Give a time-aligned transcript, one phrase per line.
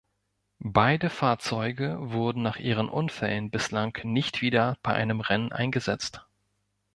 [0.65, 6.25] Beide Fahrzeuge wurden nach ihren Unfällen bislang nicht wieder bei einem Rennen eingesetzt.